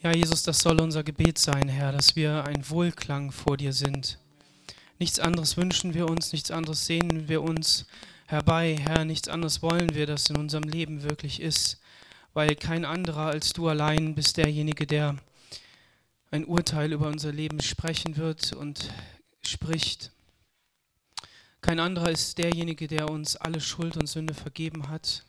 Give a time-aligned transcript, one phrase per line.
[0.00, 4.20] Ja, Jesus, das soll unser Gebet sein, Herr, dass wir ein Wohlklang vor dir sind.
[5.00, 7.84] Nichts anderes wünschen wir uns, nichts anderes sehnen wir uns
[8.26, 11.80] herbei, Herr, nichts anderes wollen wir, dass in unserem Leben wirklich ist,
[12.32, 15.16] weil kein anderer als du allein bist derjenige, der
[16.30, 18.94] ein Urteil über unser Leben sprechen wird und
[19.42, 20.12] spricht.
[21.60, 25.24] Kein anderer ist derjenige, der uns alle Schuld und Sünde vergeben hat.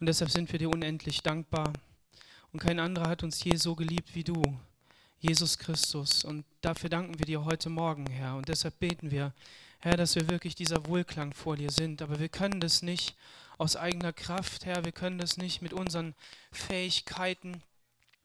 [0.00, 1.72] Und deshalb sind wir dir unendlich dankbar.
[2.52, 4.42] Und kein anderer hat uns je so geliebt wie du,
[5.20, 6.24] Jesus Christus.
[6.24, 8.36] Und dafür danken wir dir heute Morgen, Herr.
[8.36, 9.32] Und deshalb beten wir,
[9.78, 12.02] Herr, dass wir wirklich dieser Wohlklang vor dir sind.
[12.02, 13.14] Aber wir können das nicht
[13.56, 14.84] aus eigener Kraft, Herr.
[14.84, 16.14] Wir können das nicht mit unseren
[16.50, 17.62] Fähigkeiten.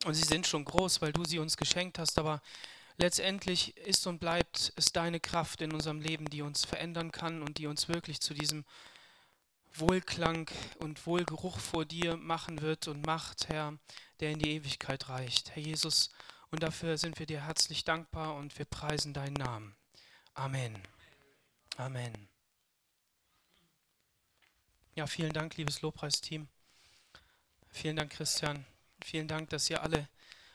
[0.04, 2.18] Und sie sind schon groß, weil du sie uns geschenkt hast.
[2.18, 2.42] Aber
[2.98, 7.58] letztendlich ist und bleibt es deine Kraft in unserem Leben, die uns verändern kann und
[7.58, 8.64] die uns wirklich zu diesem
[9.78, 13.78] Wohlklang und Wohlgeruch vor dir machen wird und macht, Herr,
[14.20, 15.54] der in die Ewigkeit reicht.
[15.54, 16.10] Herr Jesus,
[16.50, 19.76] und dafür sind wir dir herzlich dankbar und wir preisen deinen Namen.
[20.34, 20.80] Amen.
[21.76, 22.28] Amen.
[24.94, 26.48] Ja, vielen Dank, liebes Lobpreisteam.
[27.70, 28.64] Vielen Dank, Christian.
[29.04, 30.08] Vielen Dank, dass ihr alle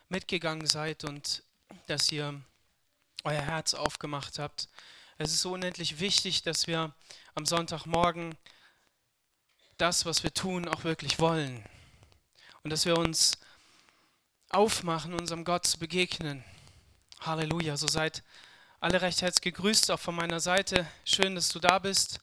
[0.10, 1.44] mitgegangen seid und
[1.88, 2.42] dass ihr
[3.24, 4.68] euer Herz aufgemacht habt.
[5.18, 6.96] Es ist so unendlich wichtig, dass wir
[7.36, 8.36] am Sonntagmorgen
[9.82, 11.64] das, was wir tun, auch wirklich wollen.
[12.64, 13.34] Und dass wir uns
[14.50, 16.44] aufmachen, unserem Gott zu begegnen.
[17.22, 17.78] Halleluja.
[17.78, 18.22] So seid
[18.80, 20.88] alle recht herzlich gegrüßt, auch von meiner Seite.
[21.04, 22.20] Schön, dass du da bist.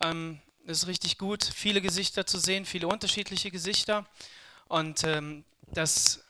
[0.00, 4.06] Ähm, es ist richtig gut, viele Gesichter zu sehen, viele unterschiedliche Gesichter.
[4.68, 6.22] Und ähm, das,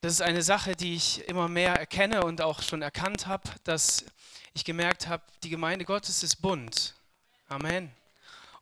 [0.00, 4.06] das ist eine Sache, die ich immer mehr erkenne und auch schon erkannt habe, dass
[4.54, 6.94] ich gemerkt habe, die Gemeinde Gottes ist bunt.
[7.48, 7.90] Amen.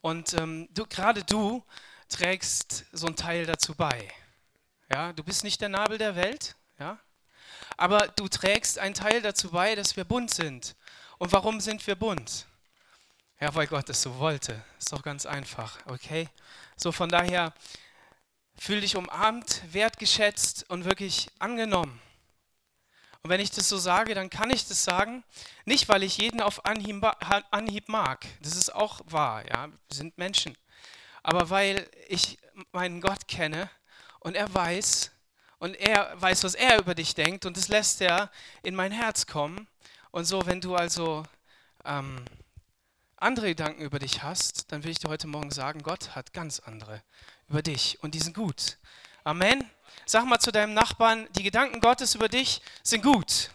[0.00, 1.64] Und ähm, du, gerade du
[2.08, 4.08] trägst so einen Teil dazu bei.
[4.92, 6.96] Ja, du bist nicht der Nabel der Welt, ja,
[7.76, 10.76] aber du trägst einen Teil dazu bei, dass wir bunt sind.
[11.18, 12.46] Und warum sind wir bunt?
[13.40, 14.62] Ja, weil Gott es so wollte.
[14.78, 16.28] Ist doch ganz einfach, okay?
[16.76, 17.52] So von daher
[18.56, 22.00] fühl dich umarmt, wertgeschätzt und wirklich angenommen.
[23.22, 25.24] Und wenn ich das so sage, dann kann ich das sagen,
[25.64, 30.56] nicht weil ich jeden auf Anhieb, mag, das ist auch wahr, ja, wir sind Menschen,
[31.22, 32.38] aber weil ich
[32.72, 33.68] meinen Gott kenne
[34.20, 35.10] und er weiß
[35.58, 38.30] und er weiß, was er über dich denkt und das lässt er
[38.62, 39.66] in mein Herz kommen.
[40.10, 41.24] Und so, wenn du also
[41.84, 42.24] ähm,
[43.16, 46.60] andere Gedanken über dich hast, dann will ich dir heute Morgen sagen, Gott hat ganz
[46.60, 47.02] andere
[47.48, 48.78] über dich und die sind gut.
[49.24, 49.70] Amen.
[50.04, 53.50] Sag mal zu deinem Nachbarn, die Gedanken Gottes über dich sind gut.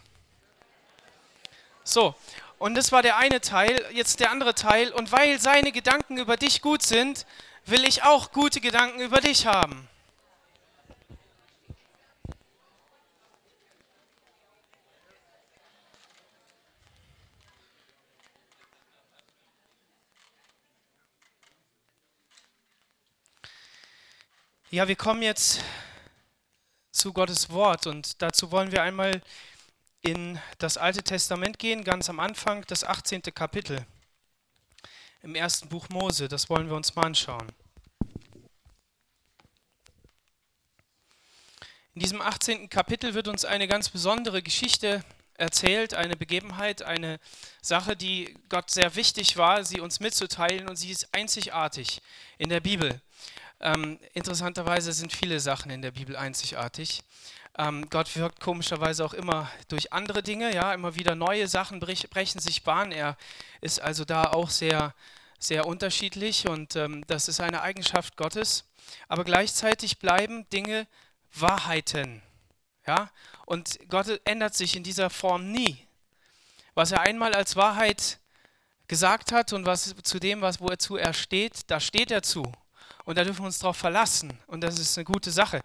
[1.84, 2.14] So,
[2.58, 4.92] und das war der eine Teil, jetzt der andere Teil.
[4.92, 7.26] Und weil seine Gedanken über dich gut sind,
[7.66, 9.88] will ich auch gute Gedanken über dich haben.
[24.70, 25.60] Ja, wir kommen jetzt
[27.02, 29.22] zu Gottes Wort und dazu wollen wir einmal
[30.02, 33.22] in das Alte Testament gehen, ganz am Anfang, das 18.
[33.34, 33.84] Kapitel
[35.22, 36.28] im ersten Buch Mose.
[36.28, 37.48] Das wollen wir uns mal anschauen.
[41.94, 42.70] In diesem 18.
[42.70, 47.18] Kapitel wird uns eine ganz besondere Geschichte erzählt, eine Begebenheit, eine
[47.62, 52.00] Sache, die Gott sehr wichtig war, sie uns mitzuteilen und sie ist einzigartig
[52.38, 53.00] in der Bibel.
[53.62, 57.04] Ähm, interessanterweise sind viele Sachen in der Bibel einzigartig.
[57.56, 62.10] Ähm, Gott wirkt komischerweise auch immer durch andere Dinge, ja, immer wieder neue Sachen brech,
[62.10, 62.90] brechen sich Bahn.
[62.90, 63.16] Er
[63.60, 64.94] ist also da auch sehr,
[65.38, 68.64] sehr unterschiedlich und ähm, das ist eine Eigenschaft Gottes.
[69.08, 70.88] Aber gleichzeitig bleiben Dinge
[71.34, 72.20] Wahrheiten,
[72.86, 73.10] ja,
[73.46, 75.86] und Gott ändert sich in dieser Form nie.
[76.74, 78.18] Was er einmal als Wahrheit
[78.88, 82.50] gesagt hat und was zu dem, was wozu er steht, da steht er zu.
[83.04, 84.38] Und da dürfen wir uns darauf verlassen.
[84.46, 85.60] Und das ist eine gute Sache.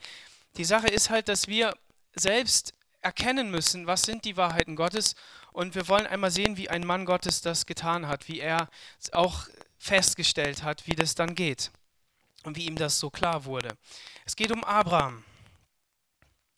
[0.58, 1.76] Die Sache ist halt, dass wir
[2.16, 5.16] selbst erkennen müssen, was sind die Wahrheiten Gottes.
[5.52, 8.70] Und wir wollen einmal sehen, wie ein Mann Gottes das getan hat, wie er
[9.12, 9.48] auch
[9.78, 11.72] festgestellt hat, wie das dann geht.
[12.44, 13.78] Und wie ihm das so klar wurde.
[14.26, 15.24] Es geht um Abraham.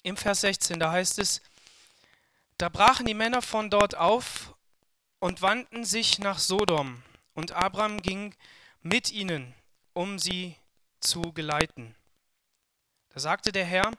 [0.04, 1.42] Im Vers 16, da heißt es,
[2.58, 4.54] da brachen die Männer von dort auf
[5.20, 7.04] und wandten sich nach Sodom.
[7.34, 8.36] Und Abraham ging
[8.82, 9.54] mit ihnen,
[9.94, 10.56] um sie
[11.00, 11.96] zu geleiten.
[13.10, 13.92] Da sagte der Herr,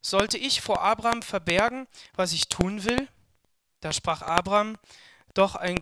[0.00, 3.08] sollte ich vor Abraham verbergen, was ich tun will?
[3.80, 4.76] Da sprach Abraham,
[5.34, 5.80] doch ein,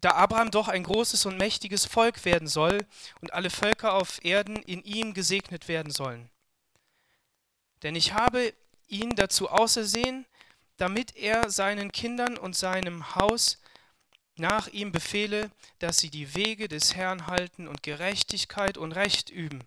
[0.00, 2.86] da Abraham doch ein großes und mächtiges Volk werden soll
[3.20, 6.30] und alle Völker auf Erden in ihm gesegnet werden sollen.
[7.82, 8.52] Denn ich habe
[8.88, 10.26] ihn dazu ausersehen,
[10.76, 13.58] damit er seinen Kindern und seinem Haus
[14.38, 19.64] nach ihm befehle, dass sie die Wege des Herrn halten und Gerechtigkeit und Recht üben,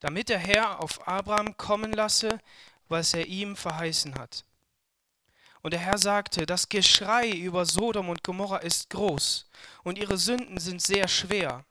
[0.00, 2.40] damit der Herr auf Abraham kommen lasse,
[2.88, 4.44] was er ihm verheißen hat.
[5.62, 9.46] Und der Herr sagte, das Geschrei über Sodom und Gomorra ist groß,
[9.82, 11.64] und ihre Sünden sind sehr schwer.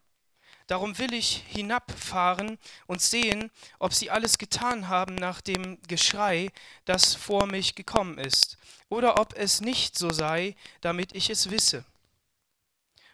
[0.67, 3.49] Darum will ich hinabfahren und sehen,
[3.79, 6.51] ob sie alles getan haben nach dem Geschrei,
[6.85, 11.83] das vor mich gekommen ist, oder ob es nicht so sei, damit ich es wisse.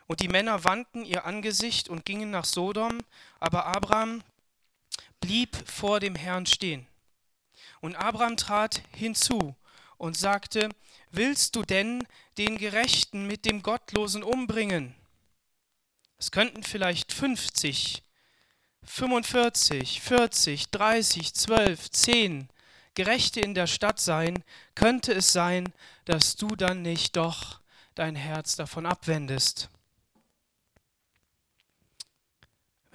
[0.07, 2.99] Und die Männer wandten ihr Angesicht und gingen nach Sodom,
[3.39, 4.23] aber Abraham
[5.19, 6.85] blieb vor dem Herrn stehen.
[7.81, 9.55] Und Abraham trat hinzu
[9.97, 10.69] und sagte,
[11.11, 12.05] Willst du denn
[12.37, 14.93] den Gerechten mit dem Gottlosen umbringen?
[16.17, 18.03] Es könnten vielleicht 50,
[18.83, 22.49] 45, 40, 30, 12, 10
[22.95, 24.43] Gerechte in der Stadt sein,
[24.73, 25.73] könnte es sein,
[26.05, 27.59] dass du dann nicht doch
[27.93, 29.69] dein Herz davon abwendest.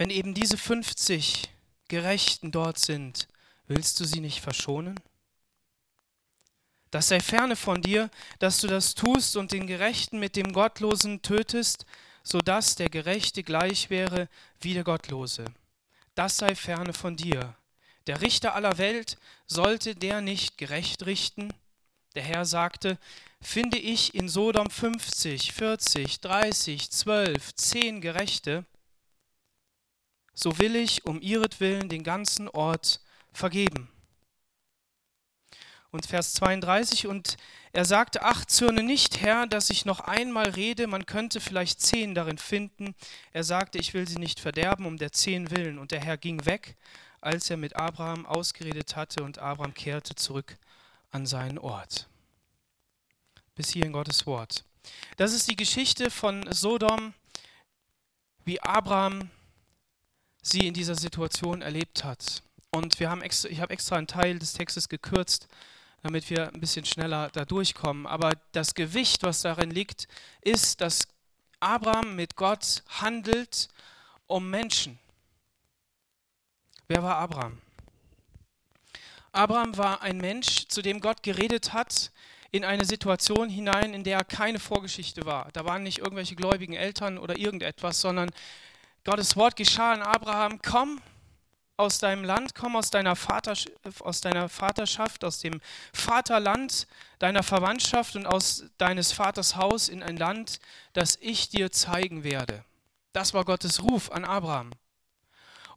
[0.01, 1.51] Wenn eben diese 50
[1.89, 3.29] Gerechten dort sind,
[3.67, 4.99] willst du sie nicht verschonen?
[6.91, 8.09] Das sei ferne von dir,
[8.39, 11.85] dass du das tust und den Gerechten mit dem Gottlosen tötest,
[12.23, 14.31] so dass der Gerechte gleich wäre
[14.63, 15.45] wie der Gottlose.
[16.15, 17.55] Das sei ferne von dir.
[18.07, 21.53] Der Richter aller Welt sollte der nicht gerecht richten?
[22.15, 22.97] Der Herr sagte,
[23.43, 28.65] finde ich in Sodom 50, 40, 30, 12, 10 Gerechte,
[30.43, 33.01] so will ich um ihretwillen den ganzen Ort
[33.33, 33.89] vergeben.
[35.91, 37.37] Und Vers 32, und
[37.73, 42.15] er sagte, ach, zürne nicht, Herr, dass ich noch einmal rede, man könnte vielleicht zehn
[42.15, 42.95] darin finden.
[43.33, 45.79] Er sagte, ich will sie nicht verderben, um der zehn willen.
[45.79, 46.77] Und der Herr ging weg,
[47.21, 50.57] als er mit Abraham ausgeredet hatte, und Abraham kehrte zurück
[51.11, 52.09] an seinen Ort.
[53.57, 54.65] Bis hier in Gottes Wort.
[55.17, 57.15] Das ist die Geschichte von Sodom,
[58.45, 59.29] wie Abraham
[60.43, 62.43] sie in dieser Situation erlebt hat.
[62.71, 65.49] Und wir haben extra, ich habe extra einen Teil des Textes gekürzt,
[66.03, 68.07] damit wir ein bisschen schneller da durchkommen.
[68.07, 70.09] Aber das Gewicht, was darin liegt,
[70.41, 71.09] ist, dass
[71.59, 73.69] Abraham mit Gott handelt
[74.27, 74.99] um Menschen.
[76.89, 77.59] Wer war Abraham?
[79.33, 82.11] Abraham war ein Mensch, zu dem Gott geredet hat,
[82.51, 85.51] in eine Situation hinein, in der keine Vorgeschichte war.
[85.53, 88.31] Da waren nicht irgendwelche gläubigen Eltern oder irgendetwas, sondern
[89.05, 91.01] Gottes Wort geschah an Abraham, komm
[91.79, 93.55] aus deinem Land, komm aus deiner, Vater,
[94.01, 95.61] aus deiner Vaterschaft, aus dem
[95.95, 96.87] Vaterland
[97.19, 100.61] deiner Verwandtschaft und aus deines Vaters Haus in ein Land,
[100.93, 102.65] das ich dir zeigen werde.
[103.13, 104.73] Das war Gottes Ruf an Abraham.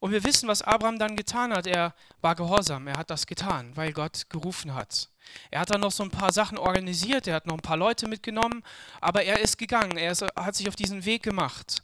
[0.01, 1.65] Und wir wissen, was Abraham dann getan hat.
[1.65, 5.07] Er war gehorsam, er hat das getan, weil Gott gerufen hat.
[5.49, 8.09] Er hat dann noch so ein paar Sachen organisiert, er hat noch ein paar Leute
[8.09, 8.63] mitgenommen,
[8.99, 11.83] aber er ist gegangen, er ist, hat sich auf diesen Weg gemacht.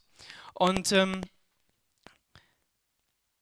[0.60, 1.22] Und ähm,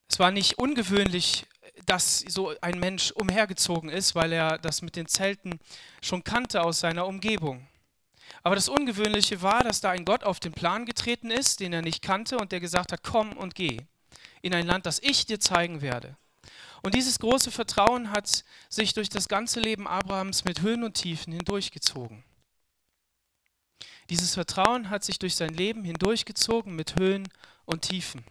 [0.07, 1.47] es war nicht ungewöhnlich,
[1.87, 5.59] dass so ein Mensch umhergezogen ist, weil er das mit den Zelten
[5.99, 7.67] schon kannte aus seiner Umgebung.
[8.43, 11.81] Aber das Ungewöhnliche war, dass da ein Gott auf den Plan getreten ist, den er
[11.81, 13.79] nicht kannte und der gesagt hat, komm und geh
[14.43, 16.15] in ein Land, das ich dir zeigen werde.
[16.83, 21.33] Und dieses große Vertrauen hat sich durch das ganze Leben Abrahams mit Höhen und Tiefen
[21.33, 22.23] hindurchgezogen.
[24.09, 27.27] Dieses Vertrauen hat sich durch sein Leben hindurchgezogen mit Höhen
[27.65, 28.23] und Tiefen.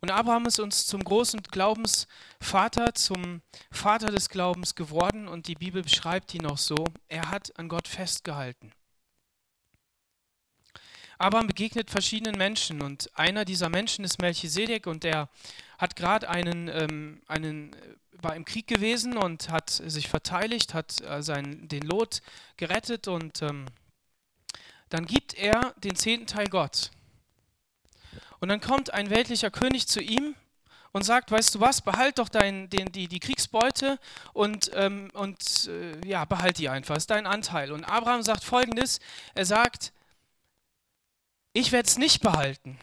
[0.00, 5.82] Und Abraham ist uns zum großen Glaubensvater, zum Vater des Glaubens geworden und die Bibel
[5.82, 6.84] beschreibt ihn auch so.
[7.08, 8.72] Er hat an Gott festgehalten.
[11.18, 15.28] Abraham begegnet verschiedenen Menschen und einer dieser Menschen ist Melchisedek und der
[15.78, 17.76] hat gerade einen, ähm, einen,
[18.20, 22.22] war im Krieg gewesen und hat sich verteidigt, hat äh, seinen, den Lot
[22.56, 23.66] gerettet und ähm,
[24.92, 26.90] dann gibt er den zehnten Teil Gott.
[28.40, 30.34] Und dann kommt ein weltlicher König zu ihm
[30.92, 33.98] und sagt, weißt du was, behalt doch dein, den, die, die Kriegsbeute
[34.34, 37.72] und, ähm, und äh, ja, behalt die einfach, ist dein Anteil.
[37.72, 39.00] Und Abraham sagt folgendes,
[39.34, 39.94] er sagt,
[41.54, 42.78] ich werde es nicht behalten,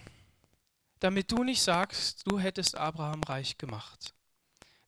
[1.01, 4.15] damit du nicht sagst, du hättest Abraham reich gemacht.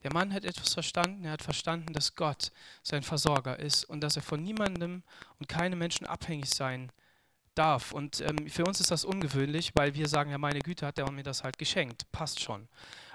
[0.01, 2.51] Der Mann hat etwas verstanden, er hat verstanden, dass Gott
[2.81, 5.03] sein Versorger ist und dass er von niemandem
[5.37, 6.91] und keinem Menschen abhängig sein
[7.55, 7.91] darf.
[7.91, 11.09] Und ähm, für uns ist das ungewöhnlich, weil wir sagen, ja, meine Güte, hat der
[11.11, 12.67] mir das halt geschenkt, passt schon.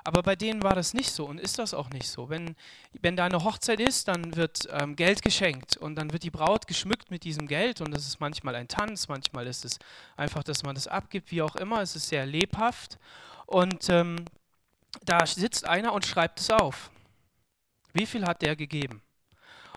[0.04, 2.28] Aber bei denen war das nicht so und ist das auch nicht so.
[2.28, 2.54] Wenn,
[3.00, 6.68] wenn da eine Hochzeit ist, dann wird ähm, Geld geschenkt und dann wird die Braut
[6.68, 9.80] geschmückt mit diesem Geld und das ist manchmal ein Tanz, manchmal ist es
[10.16, 11.80] einfach, dass man das abgibt, wie auch immer.
[11.80, 12.98] Es ist sehr lebhaft
[13.46, 14.24] und ähm,
[15.04, 16.90] da sitzt einer und schreibt es auf.
[17.92, 19.02] Wie viel hat der gegeben?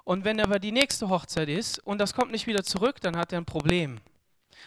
[0.03, 3.31] Und wenn aber die nächste Hochzeit ist und das kommt nicht wieder zurück, dann hat
[3.31, 3.99] er ein Problem.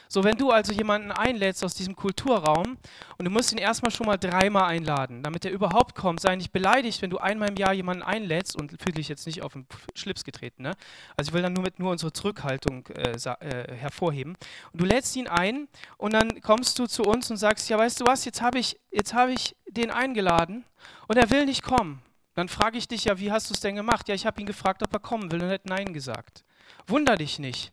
[0.09, 2.77] So, wenn du also jemanden einlädst aus diesem Kulturraum
[3.19, 6.53] und du musst ihn erstmal schon mal dreimal einladen, damit er überhaupt kommt, sei nicht
[6.53, 9.67] beleidigt, wenn du einmal im Jahr jemanden einlädst und fühle dich jetzt nicht auf den
[9.95, 10.63] Schlips getreten.
[10.63, 10.75] Ne?
[11.17, 14.37] Also ich will dann nur mit nur unsere Zurückhaltung äh, äh, hervorheben.
[14.73, 18.01] Und du lädst ihn ein und dann kommst du zu uns und sagst, ja, weißt
[18.01, 18.79] du was, jetzt habe ich,
[19.13, 20.65] hab ich den eingeladen
[21.09, 22.03] und er will nicht kommen.
[22.35, 24.09] Dann frage ich dich ja, wie hast du es denn gemacht?
[24.09, 26.45] Ja, ich habe ihn gefragt, ob er kommen will und er hat Nein gesagt.
[26.87, 27.73] Wunder dich nicht.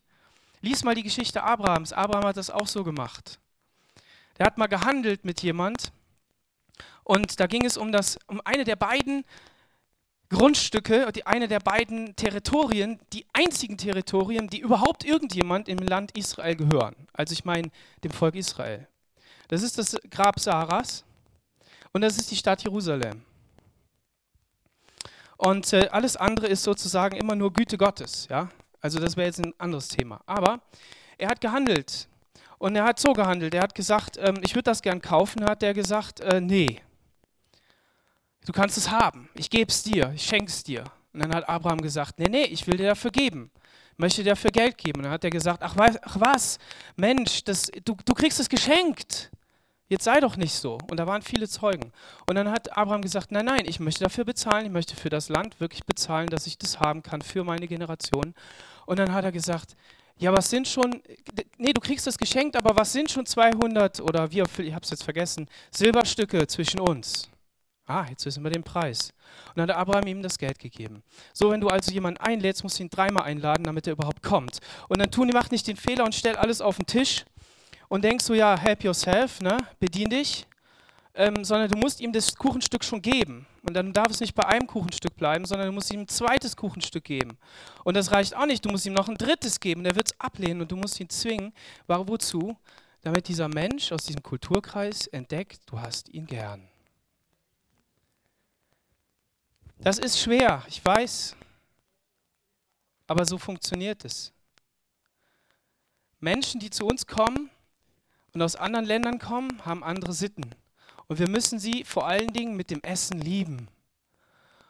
[0.62, 1.94] Lies mal die Geschichte Abrahams.
[1.94, 3.40] Abraham hat das auch so gemacht.
[4.38, 5.92] Der hat mal gehandelt mit jemand
[7.04, 9.26] und da ging es um, das, um eine der beiden
[10.30, 16.56] Grundstücke, die, eine der beiden Territorien, die einzigen Territorien, die überhaupt irgendjemand im Land Israel
[16.56, 16.96] gehören.
[17.14, 17.72] Also ich meine
[18.04, 18.88] dem Volk Israel.
[19.48, 21.04] Das ist das Grab Sarahs
[21.94, 23.24] und das ist die Stadt Jerusalem.
[25.38, 28.28] Und äh, alles andere ist sozusagen immer nur Güte Gottes.
[28.30, 28.50] Ja?
[28.82, 30.22] Also das wäre jetzt ein anderes Thema.
[30.26, 30.62] Aber
[31.18, 32.08] er hat gehandelt.
[32.58, 33.54] Und er hat so gehandelt.
[33.54, 35.46] Er hat gesagt, ähm, ich würde das gern kaufen.
[35.46, 36.82] Hat er gesagt, äh, nee,
[38.46, 39.30] du kannst es haben.
[39.34, 40.12] Ich gebe es dir.
[40.16, 40.84] Ich schenke es dir.
[41.14, 43.52] Und dann hat Abraham gesagt, nee, nee, ich will dir dafür geben.
[43.98, 45.00] Möchte dir dafür Geld geben.
[45.00, 46.58] Und dann hat er gesagt, ach, ach was,
[46.96, 49.32] Mensch, das, du, du kriegst es geschenkt.
[49.90, 50.78] Jetzt sei doch nicht so.
[50.90, 51.92] Und da waren viele Zeugen.
[52.28, 55.30] Und dann hat Abraham gesagt, nein, nein, ich möchte dafür bezahlen, ich möchte für das
[55.30, 58.36] Land wirklich bezahlen, dass ich das haben kann für meine Generation.
[58.90, 59.76] Und dann hat er gesagt,
[60.18, 61.04] ja, was sind schon,
[61.60, 64.84] nee, du kriegst das geschenkt, aber was sind schon 200 oder wie viel, ich habe
[64.84, 67.30] es jetzt vergessen, Silberstücke zwischen uns?
[67.86, 69.14] Ah, jetzt wissen wir den Preis.
[69.50, 71.04] Und dann hat Abraham ihm das Geld gegeben.
[71.34, 74.58] So, wenn du also jemanden einlädst, musst du ihn dreimal einladen, damit er überhaupt kommt.
[74.88, 77.26] Und dann tun die, macht nicht den Fehler und stellt alles auf den Tisch
[77.90, 79.56] und denkst du, ja, help yourself, ne?
[79.80, 80.48] bedien dich,
[81.14, 83.46] ähm, sondern du musst ihm das Kuchenstück schon geben.
[83.64, 86.56] Und dann darf es nicht bei einem Kuchenstück bleiben, sondern du musst ihm ein zweites
[86.56, 87.38] Kuchenstück geben.
[87.84, 90.20] Und das reicht auch nicht, du musst ihm noch ein drittes geben, der wird es
[90.20, 91.54] ablehnen und du musst ihn zwingen.
[91.88, 92.58] War wozu?
[93.02, 96.68] Damit dieser Mensch aus diesem Kulturkreis entdeckt, du hast ihn gern.
[99.78, 101.36] Das ist schwer, ich weiß,
[103.08, 104.34] aber so funktioniert es.
[106.20, 107.50] Menschen, die zu uns kommen,
[108.34, 110.56] und aus anderen Ländern kommen, haben andere Sitten.
[111.10, 113.68] Und wir müssen sie vor allen Dingen mit dem Essen lieben.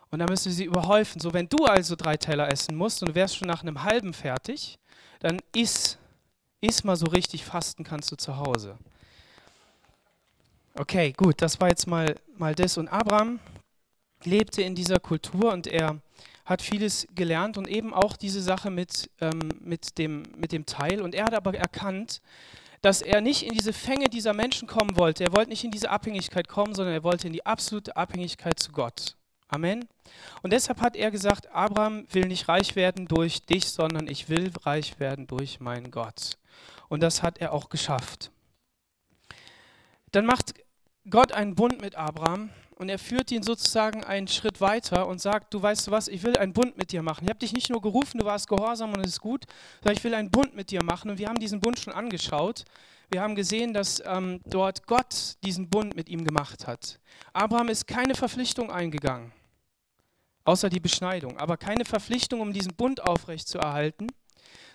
[0.10, 1.20] Und da müssen wir sie überhäufen.
[1.22, 4.14] So, wenn du also drei Teller essen musst und du wärst schon nach einem halben
[4.14, 4.80] fertig,
[5.20, 5.98] dann iss,
[6.62, 8.78] iss mal so richtig fasten kannst du zu Hause.
[10.76, 12.78] Okay, gut, das war jetzt mal, mal das.
[12.78, 13.40] Und Abraham
[14.24, 16.00] lebte in dieser Kultur und er
[16.46, 21.02] hat vieles gelernt und eben auch diese Sache mit, ähm, mit, dem, mit dem Teil.
[21.02, 22.22] Und er hat aber erkannt,
[22.82, 25.24] dass er nicht in diese Fänge dieser Menschen kommen wollte.
[25.24, 28.72] Er wollte nicht in diese Abhängigkeit kommen, sondern er wollte in die absolute Abhängigkeit zu
[28.72, 29.16] Gott.
[29.50, 29.88] Amen.
[30.44, 34.52] Und deshalb hat er gesagt, Abraham will nicht reich werden durch dich, sondern ich will
[34.64, 36.38] reich werden durch meinen Gott.
[36.88, 38.32] Und das hat er auch geschafft.
[40.12, 40.54] Dann macht
[41.10, 45.54] Gott einen Bund mit Abraham und er führt ihn sozusagen einen Schritt weiter und sagt,
[45.54, 47.26] du weißt du was, ich will einen Bund mit dir machen.
[47.26, 49.46] Ich habe dich nicht nur gerufen, du warst gehorsam und es ist gut,
[49.82, 51.12] sondern ich will einen Bund mit dir machen.
[51.12, 52.64] Und wir haben diesen Bund schon angeschaut.
[53.12, 57.02] Wir haben gesehen, dass ähm, dort Gott diesen Bund mit ihm gemacht hat.
[57.34, 59.34] Abraham ist keine Verpflichtung eingegangen,
[60.46, 64.08] außer die Beschneidung, aber keine Verpflichtung, um diesen Bund aufrechtzuerhalten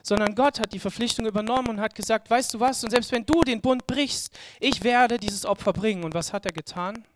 [0.06, 3.24] sondern Gott hat die Verpflichtung übernommen und hat gesagt, weißt du was, und selbst wenn
[3.24, 6.04] du den Bund brichst, ich werde dieses Opfer bringen.
[6.04, 7.06] Und was hat er getan?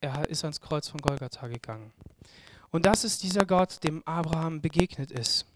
[0.00, 1.92] Er ist ans Kreuz von Golgatha gegangen.
[2.70, 5.46] Und das ist dieser Gott, dem Abraham begegnet ist.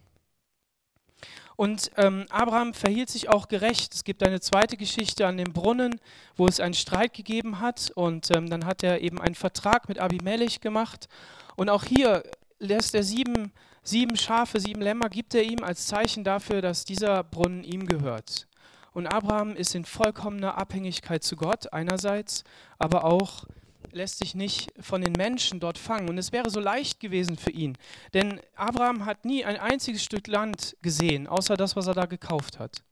[1.56, 3.94] Und ähm, Abraham verhielt sich auch gerecht.
[3.94, 6.00] Es gibt eine zweite Geschichte an dem Brunnen,
[6.36, 7.92] wo es einen Streit gegeben hat.
[7.94, 11.08] Und ähm, dann hat er eben einen Vertrag mit Abimelech gemacht.
[11.56, 12.22] Und auch hier
[12.58, 17.22] lässt er sieben, sieben Schafe, sieben Lämmer, gibt er ihm als Zeichen dafür, dass dieser
[17.22, 18.48] Brunnen ihm gehört.
[18.94, 22.44] Und Abraham ist in vollkommener Abhängigkeit zu Gott einerseits,
[22.78, 23.44] aber auch
[23.90, 26.08] lässt sich nicht von den Menschen dort fangen.
[26.08, 27.76] Und es wäre so leicht gewesen für ihn.
[28.14, 32.58] Denn Abraham hat nie ein einziges Stück Land gesehen, außer das, was er da gekauft
[32.58, 32.82] hat.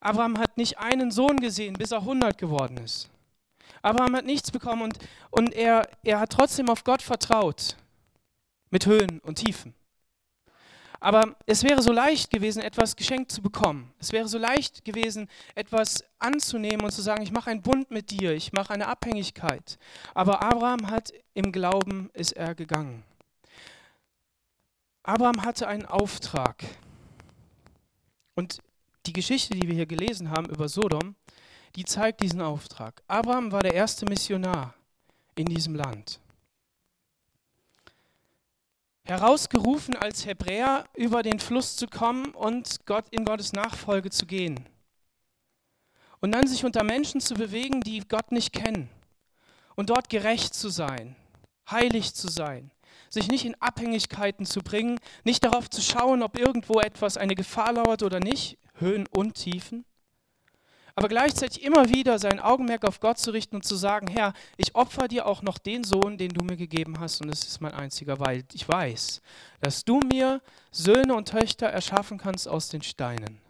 [0.00, 3.08] Abraham hat nicht einen Sohn gesehen, bis er 100 geworden ist.
[3.82, 4.98] Abraham hat nichts bekommen und,
[5.30, 7.76] und er, er hat trotzdem auf Gott vertraut.
[8.70, 9.74] Mit Höhen und Tiefen.
[11.02, 13.92] Aber es wäre so leicht gewesen, etwas geschenkt zu bekommen.
[13.98, 18.12] Es wäre so leicht gewesen, etwas anzunehmen und zu sagen, ich mache einen Bund mit
[18.12, 19.80] dir, ich mache eine Abhängigkeit.
[20.14, 23.02] Aber Abraham hat im Glauben ist er gegangen.
[25.02, 26.62] Abraham hatte einen Auftrag.
[28.36, 28.60] Und
[29.04, 31.16] die Geschichte, die wir hier gelesen haben über Sodom,
[31.74, 33.02] die zeigt diesen Auftrag.
[33.08, 34.72] Abraham war der erste Missionar
[35.34, 36.21] in diesem Land.
[39.04, 44.68] Herausgerufen als Hebräer über den Fluss zu kommen und Gott in Gottes Nachfolge zu gehen.
[46.20, 48.88] Und dann sich unter Menschen zu bewegen, die Gott nicht kennen.
[49.74, 51.16] Und dort gerecht zu sein,
[51.70, 52.70] heilig zu sein,
[53.10, 57.72] sich nicht in Abhängigkeiten zu bringen, nicht darauf zu schauen, ob irgendwo etwas, eine Gefahr
[57.72, 59.84] lauert oder nicht, Höhen und Tiefen,
[60.94, 64.74] aber gleichzeitig immer wieder sein Augenmerk auf Gott zu richten und zu sagen, Herr, ich
[64.74, 67.72] opfer dir auch noch den Sohn, den du mir gegeben hast und es ist mein
[67.72, 69.22] einziger, weil ich weiß,
[69.60, 73.40] dass du mir Söhne und Töchter erschaffen kannst aus den Steinen.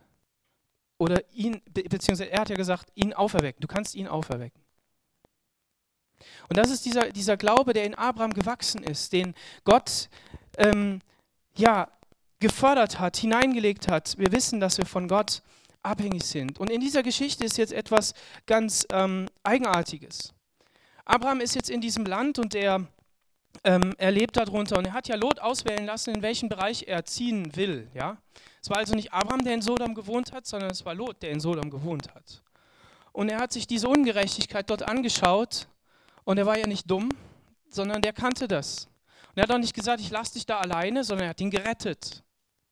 [0.98, 3.60] Oder ihn, beziehungsweise er hat ja gesagt, ihn auferwecken.
[3.60, 4.62] Du kannst ihn auferwecken.
[6.48, 9.34] Und das ist dieser, dieser Glaube, der in Abraham gewachsen ist, den
[9.64, 10.08] Gott
[10.58, 11.00] ähm,
[11.56, 11.88] ja,
[12.38, 14.16] gefördert hat, hineingelegt hat.
[14.18, 15.42] Wir wissen, dass wir von Gott
[15.82, 16.58] abhängig sind.
[16.58, 18.14] Und in dieser Geschichte ist jetzt etwas
[18.46, 20.32] ganz ähm, Eigenartiges.
[21.04, 22.86] Abraham ist jetzt in diesem Land und er,
[23.64, 27.04] ähm, er lebt darunter und er hat ja Lot auswählen lassen, in welchen Bereich er
[27.04, 27.88] ziehen will.
[27.94, 28.18] Ja?
[28.62, 31.30] Es war also nicht Abraham, der in Sodom gewohnt hat, sondern es war Lot, der
[31.30, 32.42] in Sodom gewohnt hat.
[33.12, 35.66] Und er hat sich diese Ungerechtigkeit dort angeschaut
[36.24, 37.10] und er war ja nicht dumm,
[37.68, 38.88] sondern der kannte das.
[39.30, 41.50] Und er hat auch nicht gesagt, ich lasse dich da alleine, sondern er hat ihn
[41.50, 42.22] gerettet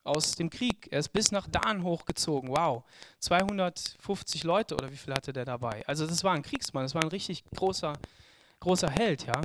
[0.05, 0.89] aus dem Krieg.
[0.91, 2.51] Er ist bis nach Dan hochgezogen.
[2.51, 2.85] Wow,
[3.21, 5.83] 250 Leute oder wie viel hatte der dabei?
[5.87, 7.93] Also das war ein Kriegsmann, das war ein richtig großer,
[8.61, 9.41] großer Held, ja.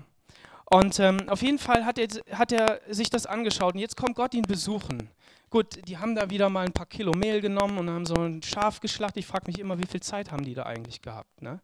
[0.65, 4.15] Und ähm, auf jeden Fall hat er, hat er sich das angeschaut und jetzt kommt
[4.15, 5.09] Gott ihn besuchen.
[5.51, 8.41] Gut, die haben da wieder mal ein paar Kilo Mehl genommen und haben so ein
[8.41, 9.17] Schaf geschlachtet.
[9.17, 11.41] Ich frage mich immer, wie viel Zeit haben die da eigentlich gehabt?
[11.41, 11.61] Ne?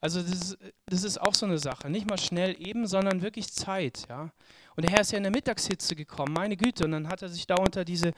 [0.00, 1.88] Also das ist, das ist auch so eine Sache.
[1.88, 4.06] Nicht mal schnell eben, sondern wirklich Zeit.
[4.08, 4.30] Ja?
[4.76, 6.84] Und der Herr ist ja in der Mittagshitze gekommen, meine Güte.
[6.84, 8.12] Und dann hat er sich da unter diese,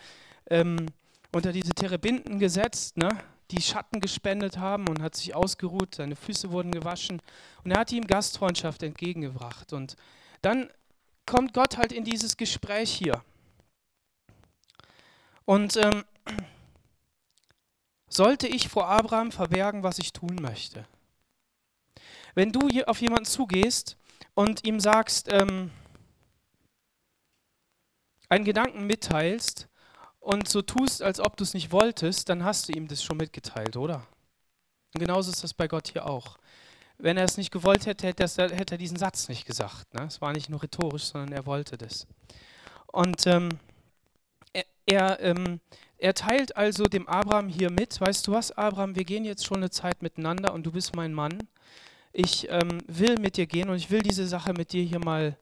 [0.51, 0.87] ähm,
[1.33, 3.17] unter diese Terebinden gesetzt, ne?
[3.51, 5.95] die Schatten gespendet haben und hat sich ausgeruht.
[5.95, 7.23] Seine Füße wurden gewaschen.
[7.65, 9.73] Und er hat ihm Gastfreundschaft entgegengebracht.
[9.73, 9.97] Und
[10.43, 10.69] dann
[11.25, 13.23] kommt Gott halt in dieses Gespräch hier.
[15.45, 16.05] Und ähm,
[18.09, 20.87] sollte ich vor Abraham verbergen, was ich tun möchte?
[22.35, 23.97] Wenn du auf jemanden zugehst
[24.35, 25.71] und ihm sagst, ähm,
[28.29, 29.69] einen Gedanken mitteilst
[30.21, 33.17] und so tust, als ob du es nicht wolltest, dann hast du ihm das schon
[33.17, 34.07] mitgeteilt, oder?
[34.95, 36.39] Und genauso ist das bei Gott hier auch.
[36.99, 39.95] Wenn er es nicht gewollt hätte, hätte er, hätte er diesen Satz nicht gesagt.
[39.95, 40.05] Ne?
[40.07, 42.07] Es war nicht nur rhetorisch, sondern er wollte das.
[42.89, 43.51] Und ähm,
[44.53, 45.61] er, er, ähm,
[45.99, 49.59] er teilt also dem Abraham hier mit, weißt du was, Abraham, wir gehen jetzt schon
[49.59, 51.39] eine Zeit miteinander und du bist mein Mann.
[52.13, 55.37] Ich ähm, will mit dir gehen und ich will diese Sache mit dir hier mal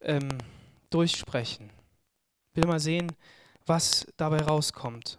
[0.00, 0.38] ähm,
[0.88, 1.75] durchsprechen
[2.56, 3.12] will mal sehen,
[3.66, 5.18] was dabei rauskommt.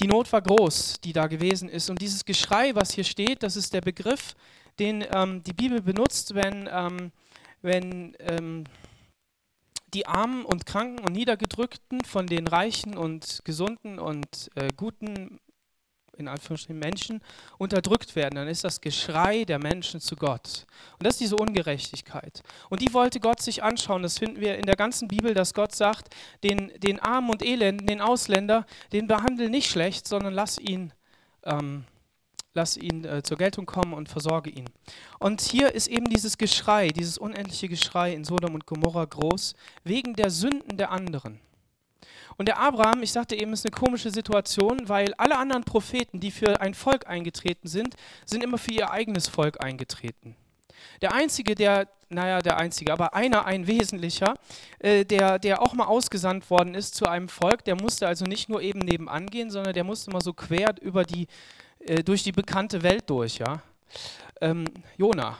[0.00, 1.88] Die Not war groß, die da gewesen ist.
[1.88, 4.34] Und dieses Geschrei, was hier steht, das ist der Begriff,
[4.78, 7.12] den ähm, die Bibel benutzt, wenn, ähm,
[7.62, 8.64] wenn ähm,
[9.94, 15.40] die Armen und Kranken und Niedergedrückten von den Reichen und Gesunden und äh, Guten
[16.18, 17.20] in Anführungsstrichen Menschen
[17.58, 20.66] unterdrückt werden, dann ist das Geschrei der Menschen zu Gott.
[20.98, 22.42] Und das ist diese Ungerechtigkeit.
[22.68, 24.02] Und die wollte Gott sich anschauen.
[24.02, 27.86] Das finden wir in der ganzen Bibel, dass Gott sagt, den, den Armen und Elenden,
[27.86, 30.92] den Ausländer, den behandle nicht schlecht, sondern lass ihn,
[31.44, 31.84] ähm,
[32.54, 34.68] lass ihn äh, zur Geltung kommen und versorge ihn.
[35.18, 40.14] Und hier ist eben dieses Geschrei, dieses unendliche Geschrei in Sodom und Gomorra groß, wegen
[40.14, 41.40] der Sünden der anderen.
[42.38, 46.30] Und der Abraham, ich sagte eben, ist eine komische Situation, weil alle anderen Propheten, die
[46.30, 47.94] für ein Volk eingetreten sind,
[48.24, 50.36] sind immer für ihr eigenes Volk eingetreten.
[51.00, 54.34] Der einzige, der, naja, der einzige, aber einer, ein wesentlicher,
[54.78, 58.48] äh, der, der auch mal ausgesandt worden ist zu einem Volk, der musste also nicht
[58.48, 61.26] nur eben nebenan gehen, sondern der musste mal so quer über die,
[61.80, 63.62] äh, durch die bekannte Welt durch, ja.
[64.40, 64.66] Ähm,
[64.98, 65.38] Jona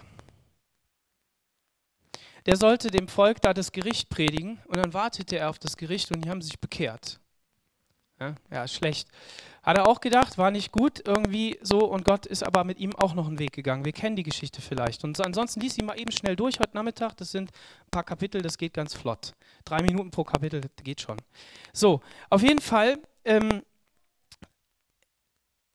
[2.46, 6.10] der sollte dem Volk da das Gericht predigen und dann wartete er auf das Gericht
[6.12, 7.18] und die haben sich bekehrt.
[8.18, 9.08] Ja, ja, schlecht.
[9.62, 12.94] Hat er auch gedacht, war nicht gut irgendwie so und Gott ist aber mit ihm
[12.94, 13.84] auch noch einen Weg gegangen.
[13.84, 15.04] Wir kennen die Geschichte vielleicht.
[15.04, 17.16] Und ansonsten lies ihn mal eben schnell durch heute Nachmittag.
[17.16, 19.32] Das sind ein paar Kapitel, das geht ganz flott.
[19.64, 21.18] Drei Minuten pro Kapitel, das geht schon.
[21.74, 23.62] So, auf jeden Fall ähm,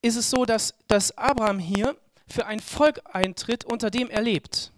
[0.01, 1.95] ist es so, dass, dass Abraham hier
[2.27, 4.70] für ein Volk eintritt, unter dem er lebt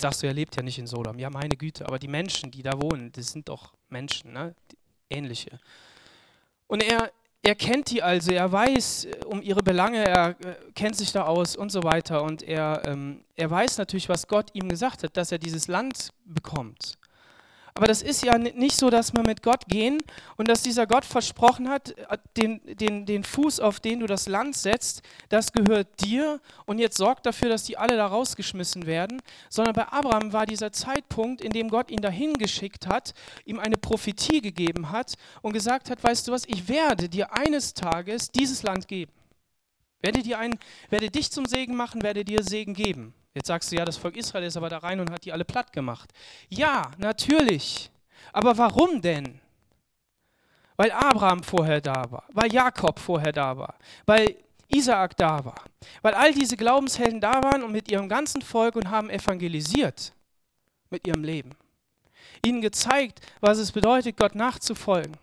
[0.00, 1.18] sagst du, er lebt ja nicht in Sodom.
[1.18, 4.54] Ja, meine Güte, aber die Menschen, die da wohnen, das sind doch Menschen, ne?
[5.10, 5.58] ähnliche.
[6.66, 7.10] Und er,
[7.42, 11.24] er kennt die also, er weiß äh, um ihre Belange, er äh, kennt sich da
[11.24, 12.22] aus und so weiter.
[12.22, 16.10] Und er, ähm, er weiß natürlich, was Gott ihm gesagt hat, dass er dieses Land
[16.24, 16.96] bekommt.
[17.74, 20.02] Aber das ist ja nicht so, dass wir mit Gott gehen
[20.36, 24.26] und dass dieser Gott versprochen hat, äh, den, den, den Fuß, auf den du das
[24.28, 29.22] Land setzt, das gehört dir und jetzt sorgt dafür, dass die alle da rausgeschmissen werden.
[29.48, 33.76] Sondern bei Abraham war dieser Zeitpunkt, in dem Gott ihn dahin geschickt hat, ihm eine
[33.76, 38.62] Prophetie gegeben hat und gesagt hat, weißt du was, ich werde dir eines Tages dieses
[38.62, 39.12] Land geben.
[40.02, 43.14] Werde, dir einen, werde dich zum Segen machen, werde dir Segen geben.
[43.34, 45.44] Jetzt sagst du, ja, das Volk Israel ist aber da rein und hat die alle
[45.44, 46.10] platt gemacht.
[46.48, 47.90] Ja, natürlich.
[48.32, 49.40] Aber warum denn?
[50.76, 53.74] Weil Abraham vorher da war, weil Jakob vorher da war,
[54.06, 54.36] weil
[54.68, 55.64] Isaak da war,
[56.00, 60.12] weil all diese Glaubenshelden da waren und mit ihrem ganzen Volk und haben evangelisiert
[60.88, 61.50] mit ihrem Leben.
[62.44, 65.16] Ihnen gezeigt, was es bedeutet, Gott nachzufolgen.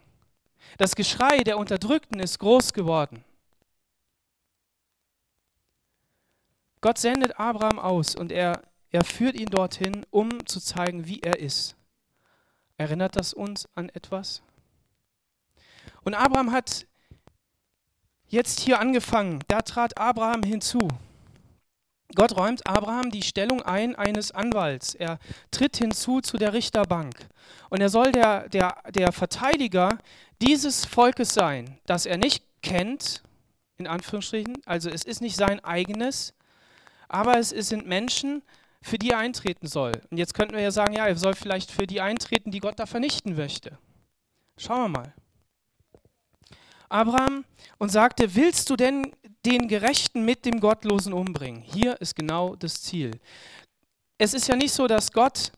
[0.78, 3.24] Das Geschrei der Unterdrückten ist groß geworden.
[6.82, 8.62] Gott sendet Abraham aus und er,
[8.92, 11.76] er führt ihn dorthin, um zu zeigen, wie er ist.
[12.78, 14.42] Erinnert das uns an etwas?
[16.04, 16.86] Und Abraham hat
[18.28, 19.40] jetzt hier angefangen.
[19.48, 20.88] Da trat Abraham hinzu.
[22.16, 24.96] Gott räumt Abraham die Stellung ein eines Anwalts.
[24.96, 25.20] Er
[25.52, 27.28] tritt hinzu zu der Richterbank.
[27.70, 29.98] Und er soll der, der, der Verteidiger
[30.42, 33.24] dieses Volkes sein, das er nicht kennt,
[33.78, 34.58] in Anführungsstrichen.
[34.66, 36.34] Also es ist nicht sein eigenes,
[37.08, 38.42] aber es, sind Menschen,
[38.82, 40.02] für die er eintreten soll.
[40.10, 42.80] Und jetzt könnten wir ja sagen, ja, er soll vielleicht für die eintreten, die Gott
[42.80, 43.78] da vernichten möchte.
[44.58, 45.14] Schauen wir mal.
[46.90, 47.44] Abraham
[47.78, 49.12] und sagte, willst du denn
[49.46, 51.62] den Gerechten mit dem Gottlosen umbringen?
[51.62, 53.12] Hier ist genau das Ziel.
[54.18, 55.52] Es ist ja nicht so, dass Gott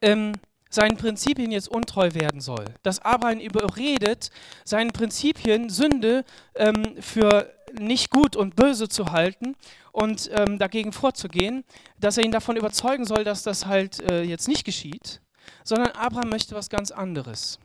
[0.00, 0.32] ähm,
[0.70, 2.64] seinen Prinzipien jetzt untreu werden soll.
[2.82, 4.30] Dass Abraham überredet,
[4.64, 9.56] seinen Prinzipien Sünde ähm, für nicht gut und böse zu halten
[9.92, 11.64] und ähm, dagegen vorzugehen,
[11.98, 15.20] dass er ihn davon überzeugen soll, dass das halt äh, jetzt nicht geschieht,
[15.64, 17.58] sondern Abraham möchte was ganz anderes.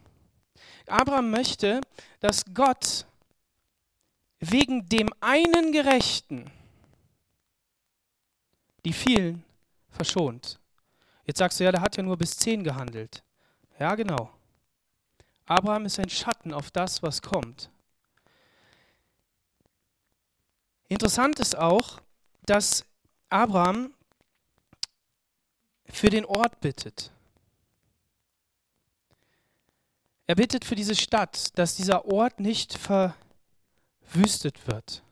[0.88, 1.82] Abraham möchte,
[2.20, 3.06] dass Gott
[4.40, 6.52] wegen dem einen Gerechten
[8.86, 9.44] die vielen
[9.90, 10.60] verschont.
[11.26, 13.24] Jetzt sagst du, ja, der hat ja nur bis zehn gehandelt.
[13.80, 14.30] Ja, genau.
[15.48, 17.70] Abraham ist ein Schatten auf das, was kommt.
[20.88, 22.00] Interessant ist auch,
[22.46, 22.86] dass
[23.30, 23.94] Abraham
[25.88, 27.12] für den Ort bittet.
[30.28, 35.04] Er bittet für diese Stadt, dass dieser Ort nicht verwüstet wird.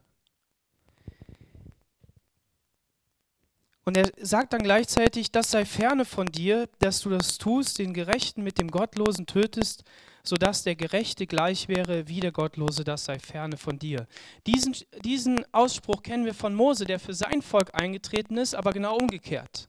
[3.86, 7.94] Und er sagt dann gleichzeitig, das sei ferne von dir, dass du das tust, den
[7.94, 9.84] Gerechten mit dem Gottlosen tötest,
[10.24, 14.08] sodass der Gerechte gleich wäre wie der Gottlose, das sei ferne von dir.
[14.48, 18.98] Diesen, diesen Ausspruch kennen wir von Mose, der für sein Volk eingetreten ist, aber genau
[18.98, 19.68] umgekehrt.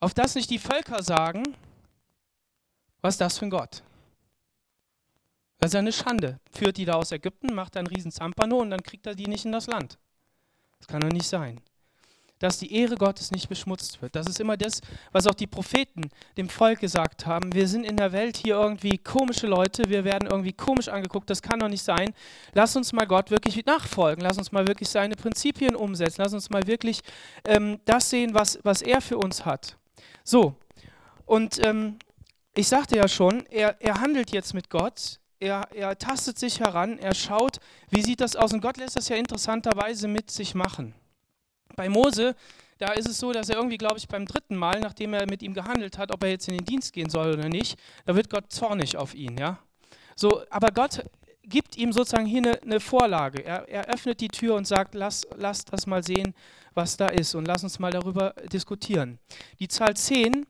[0.00, 1.56] Auf das nicht die Völker sagen,
[3.00, 3.82] was ist das für ein Gott?
[5.58, 6.38] Das ist eine Schande.
[6.52, 9.44] Führt die da aus Ägypten, macht einen riesen Zampano und dann kriegt er die nicht
[9.44, 9.98] in das Land.
[10.78, 11.60] Das kann doch nicht sein
[12.38, 14.14] dass die Ehre Gottes nicht beschmutzt wird.
[14.14, 14.80] Das ist immer das,
[15.12, 16.02] was auch die Propheten
[16.36, 17.52] dem Volk gesagt haben.
[17.54, 21.42] Wir sind in der Welt hier irgendwie komische Leute, wir werden irgendwie komisch angeguckt, das
[21.42, 22.12] kann doch nicht sein.
[22.52, 26.50] Lass uns mal Gott wirklich nachfolgen, lass uns mal wirklich seine Prinzipien umsetzen, lass uns
[26.50, 27.00] mal wirklich
[27.46, 29.76] ähm, das sehen, was, was er für uns hat.
[30.24, 30.56] So,
[31.24, 31.98] und ähm,
[32.54, 36.98] ich sagte ja schon, er, er handelt jetzt mit Gott, er, er tastet sich heran,
[36.98, 37.58] er schaut,
[37.90, 40.94] wie sieht das aus und Gott lässt das ja interessanterweise mit sich machen.
[41.74, 42.36] Bei Mose,
[42.78, 45.42] da ist es so, dass er irgendwie, glaube ich, beim dritten Mal, nachdem er mit
[45.42, 48.30] ihm gehandelt hat, ob er jetzt in den Dienst gehen soll oder nicht, da wird
[48.30, 49.58] Gott zornig auf ihn, ja.
[50.14, 51.04] So, aber Gott
[51.42, 53.44] gibt ihm sozusagen hier eine, eine Vorlage.
[53.44, 56.34] Er, er, öffnet die Tür und sagt, lass, lass das mal sehen,
[56.74, 59.18] was da ist und lass uns mal darüber diskutieren.
[59.60, 60.46] Die Zahl 10,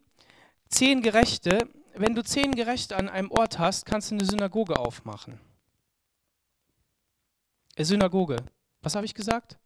[0.69, 5.39] 10 Gerechte, wenn du 10 Gerechte an einem Ort hast, kannst du eine Synagoge aufmachen.
[7.77, 8.37] Eine Synagoge.
[8.83, 9.59] Was habe ich gesagt?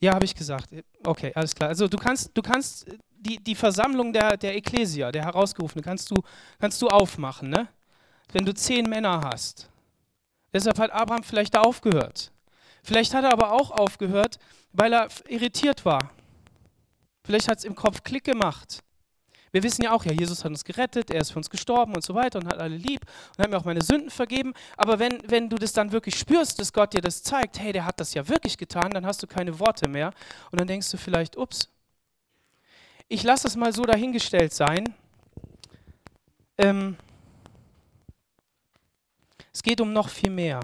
[0.00, 0.68] Ja, habe ich gesagt.
[1.04, 1.68] Okay, alles klar.
[1.70, 2.86] Also du kannst, du kannst
[3.18, 6.22] die, die Versammlung der, der Ekklesia, der Herausgerufenen, kannst du,
[6.60, 7.68] kannst du aufmachen, ne?
[8.32, 9.68] Wenn du zehn Männer hast.
[10.52, 12.30] Deshalb hat Abraham vielleicht da aufgehört.
[12.82, 14.38] Vielleicht hat er aber auch aufgehört,
[14.72, 16.10] weil er irritiert war.
[17.24, 18.82] Vielleicht hat es im Kopf Klick gemacht.
[19.52, 22.04] Wir wissen ja auch, ja, Jesus hat uns gerettet, er ist für uns gestorben und
[22.04, 23.00] so weiter und hat alle lieb
[23.36, 24.52] und hat mir auch meine Sünden vergeben.
[24.76, 27.84] Aber wenn, wenn du das dann wirklich spürst, dass Gott dir das zeigt, hey, der
[27.84, 30.12] hat das ja wirklich getan, dann hast du keine Worte mehr.
[30.50, 31.68] Und dann denkst du vielleicht, ups,
[33.08, 34.94] ich lasse das mal so dahingestellt sein.
[36.58, 36.96] Ähm,
[39.52, 40.60] es geht um noch viel mehr.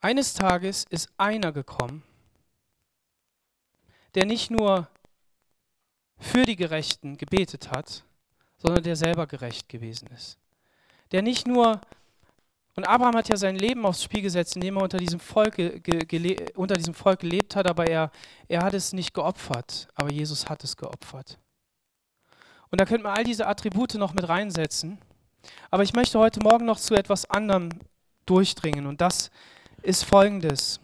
[0.00, 2.04] Eines Tages ist einer gekommen,
[4.14, 4.88] der nicht nur
[6.18, 8.04] für die Gerechten gebetet hat,
[8.58, 10.38] sondern der selber gerecht gewesen ist.
[11.12, 11.80] Der nicht nur,
[12.74, 16.52] und Abraham hat ja sein Leben aufs Spiel gesetzt, indem er unter diesem Volk, ge,
[16.54, 18.10] unter diesem Volk gelebt hat, aber er,
[18.48, 21.38] er hat es nicht geopfert, aber Jesus hat es geopfert.
[22.70, 24.98] Und da könnte man all diese Attribute noch mit reinsetzen.
[25.70, 27.70] Aber ich möchte heute Morgen noch zu etwas anderem
[28.26, 29.30] durchdringen und das
[29.82, 30.80] ist folgendes.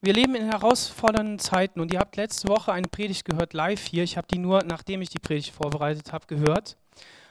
[0.00, 4.04] Wir leben in herausfordernden Zeiten und ihr habt letzte Woche eine Predigt gehört, live hier.
[4.04, 6.76] Ich habe die nur, nachdem ich die Predigt vorbereitet habe, gehört.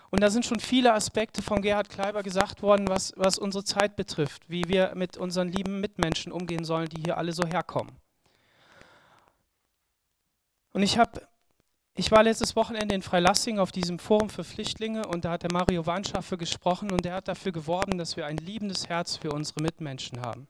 [0.09, 3.95] Und da sind schon viele Aspekte von Gerhard Kleiber gesagt worden, was, was unsere Zeit
[3.95, 7.93] betrifft, wie wir mit unseren lieben Mitmenschen umgehen sollen, die hier alle so herkommen.
[10.73, 11.21] Und ich habe
[11.99, 15.51] ich war letztes Wochenende in Freilassing auf diesem Forum für Flüchtlinge und da hat der
[15.51, 19.63] Mario Warnschaffe gesprochen und der hat dafür geworben, dass wir ein liebendes Herz für unsere
[19.63, 20.47] Mitmenschen haben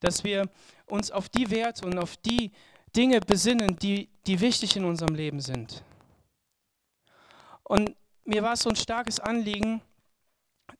[0.00, 0.48] dass wir
[0.86, 2.52] uns auf die Werte und auf die
[2.94, 5.84] Dinge besinnen, die, die wichtig in unserem Leben sind.
[7.64, 9.82] Und mir war es so ein starkes Anliegen,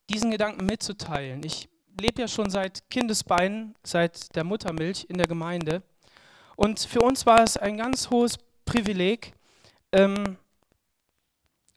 [0.09, 1.43] diesen Gedanken mitzuteilen.
[1.45, 1.69] Ich
[2.01, 5.83] lebe ja schon seit Kindesbeinen, seit der Muttermilch in der Gemeinde.
[6.57, 9.33] Und für uns war es ein ganz hohes Privileg,
[9.93, 10.37] ähm,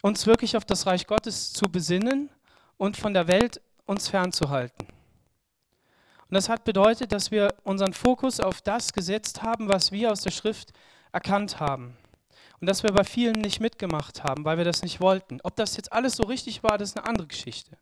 [0.02, 2.30] uns wirklich auf das Reich Gottes zu besinnen
[2.78, 4.88] und von der Welt uns fernzuhalten.
[6.30, 10.22] Und das hat bedeutet, dass wir unseren Fokus auf das gesetzt haben, was wir aus
[10.22, 10.74] der Schrift
[11.12, 11.98] erkannt haben.
[12.62, 15.39] Und dass wir bei vielen nicht mitgemacht haben, weil wir das nicht wollten.
[15.44, 17.78] Ob das jetzt alles so richtig war, das ist eine andere Geschichte.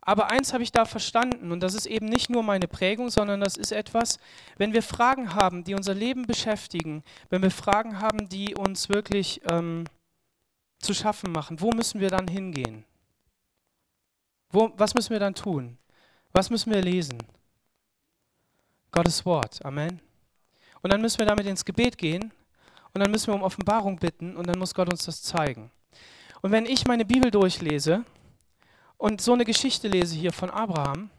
[0.00, 3.40] Aber eins habe ich da verstanden, und das ist eben nicht nur meine Prägung, sondern
[3.40, 4.20] das ist etwas,
[4.56, 9.40] wenn wir Fragen haben, die unser Leben beschäftigen, wenn wir Fragen haben, die uns wirklich
[9.50, 9.84] ähm,
[10.78, 12.84] zu schaffen machen, wo müssen wir dann hingehen?
[14.50, 15.76] Wo, was müssen wir dann tun?
[16.32, 17.18] Was müssen wir lesen?
[18.92, 19.64] Gottes Wort.
[19.64, 20.00] Amen.
[20.82, 22.32] Und dann müssen wir damit ins Gebet gehen
[22.94, 25.70] und dann müssen wir um Offenbarung bitten und dann muss Gott uns das zeigen.
[26.42, 28.04] Und wenn ich meine Bibel durchlese
[28.96, 31.10] und so eine Geschichte lese hier von Abraham,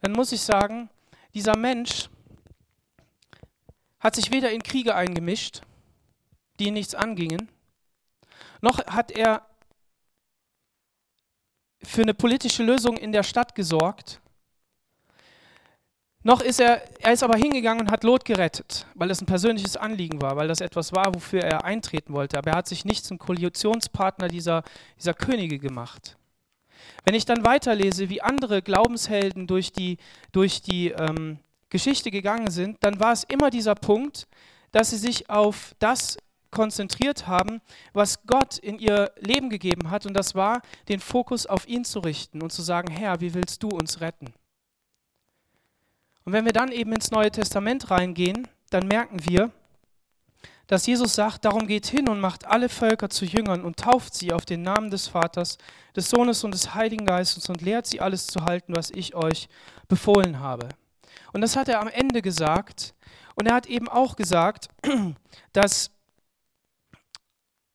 [0.00, 0.90] dann muss ich sagen,
[1.34, 2.08] dieser Mensch
[3.98, 5.62] hat sich weder in Kriege eingemischt,
[6.58, 7.48] die ihn nichts angingen,
[8.60, 9.46] noch hat er
[11.82, 14.20] für eine politische Lösung in der Stadt gesorgt,
[16.26, 19.76] noch ist er, er ist aber hingegangen und hat Lot gerettet, weil das ein persönliches
[19.76, 22.36] Anliegen war, weil das etwas war, wofür er eintreten wollte.
[22.36, 24.64] Aber er hat sich nicht zum Koalitionspartner dieser,
[24.98, 26.16] dieser Könige gemacht.
[27.04, 29.98] Wenn ich dann weiterlese, wie andere Glaubenshelden durch die,
[30.32, 31.38] durch die ähm,
[31.70, 34.26] Geschichte gegangen sind, dann war es immer dieser Punkt,
[34.72, 36.16] dass sie sich auf das
[36.50, 37.60] konzentriert haben,
[37.92, 40.06] was Gott in ihr Leben gegeben hat.
[40.06, 43.62] Und das war, den Fokus auf ihn zu richten und zu sagen, Herr, wie willst
[43.62, 44.34] du uns retten?
[46.26, 49.52] Und wenn wir dann eben ins Neue Testament reingehen, dann merken wir,
[50.66, 54.32] dass Jesus sagt, darum geht hin und macht alle Völker zu Jüngern und tauft sie
[54.32, 55.56] auf den Namen des Vaters,
[55.94, 59.48] des Sohnes und des Heiligen Geistes und lehrt sie alles zu halten, was ich euch
[59.86, 60.68] befohlen habe.
[61.32, 62.94] Und das hat er am Ende gesagt.
[63.36, 64.68] Und er hat eben auch gesagt,
[65.52, 65.92] dass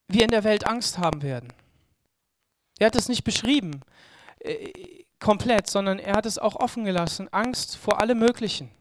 [0.10, 1.54] wir in der Welt Angst haben werden.
[2.80, 3.80] Er hat es nicht beschrieben.
[5.22, 7.30] Komplett, sondern er hat es auch offen gelassen.
[7.32, 8.72] Angst vor allem Möglichen.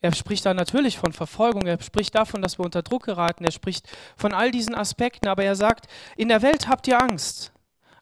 [0.00, 3.50] Er spricht da natürlich von Verfolgung, er spricht davon, dass wir unter Druck geraten, er
[3.50, 7.52] spricht von all diesen Aspekten, aber er sagt, in der Welt habt ihr Angst,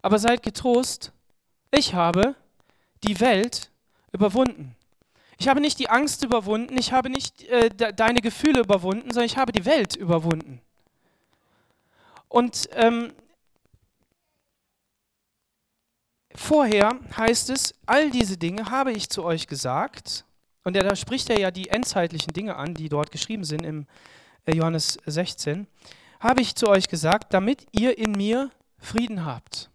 [0.01, 1.13] aber seid getrost,
[1.73, 2.37] ich habe
[3.03, 3.73] die Welt
[4.13, 4.77] überwunden.
[5.39, 9.27] Ich habe nicht die Angst überwunden, ich habe nicht äh, de deine Gefühle überwunden, sondern
[9.27, 10.61] ich habe die Welt überwunden.
[12.29, 13.13] Und ähm,
[16.39, 20.25] Vorher heißt es, all diese Dinge habe ich zu euch gesagt.
[20.63, 23.87] Und da spricht er ja die endzeitlichen Dinge an, die dort geschrieben sind im
[24.47, 25.67] äh, Johannes 16.
[26.21, 29.69] Habe ich zu euch gesagt, damit ihr in mir Frieden habt.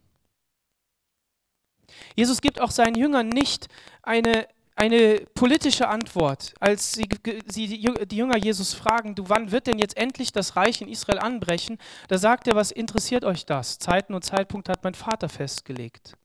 [2.15, 3.67] Jesus gibt auch seinen Jüngern nicht
[4.02, 4.47] eine,
[4.78, 7.10] eine politische Antwort, als sie,
[7.45, 11.19] sie die Jünger Jesus fragen, du, wann wird denn jetzt endlich das Reich in Israel
[11.19, 11.78] anbrechen?
[12.08, 13.80] Da sagt er, was interessiert euch das?
[13.80, 16.15] Zeiten und Zeitpunkt hat mein Vater festgelegt.